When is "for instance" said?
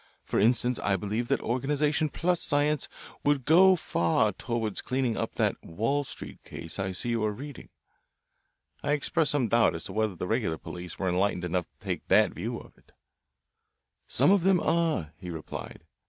0.23-0.79